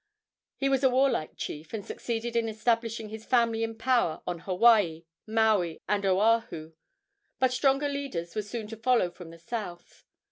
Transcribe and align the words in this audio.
He 0.57 0.67
was 0.67 0.83
a 0.83 0.89
warlike 0.89 1.37
chief, 1.37 1.73
and 1.75 1.85
succeeded 1.85 2.35
in 2.35 2.49
establishing 2.49 3.09
his 3.09 3.23
family 3.23 3.63
in 3.63 3.77
power 3.77 4.23
on 4.25 4.39
Hawaii, 4.39 5.05
Maui 5.27 5.79
and 5.87 6.03
Oahu. 6.07 6.73
But 7.37 7.53
stronger 7.53 7.87
leaders 7.87 8.33
were 8.33 8.41
soon 8.41 8.65
to 8.69 8.77
follow 8.77 9.11
from 9.11 9.29
the 9.29 9.37
south. 9.37 10.03